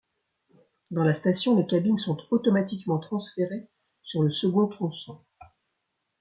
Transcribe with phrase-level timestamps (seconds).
[0.89, 3.69] Dans la station, les cabines sont automatiquement transférées
[4.01, 5.23] sur le second tronçon.